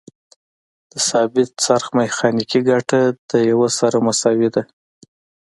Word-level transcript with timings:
د 0.91 0.93
ثابت 1.09 1.49
څرخ 1.65 1.85
میخانیکي 1.99 2.61
ګټه 2.69 3.01
د 3.29 3.31
یو 3.51 3.61
سره 3.79 3.97
مساوي 4.07 4.49
ده. 4.55 4.63